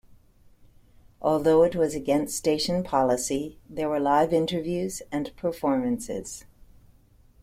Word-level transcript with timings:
Although 1.21 1.61
it 1.61 1.75
was 1.75 1.93
against 1.93 2.35
station 2.35 2.83
policy, 2.83 3.59
there 3.69 3.87
were 3.87 3.99
live 3.99 4.33
interviews 4.33 5.03
and 5.11 5.31
performances. 5.35 6.43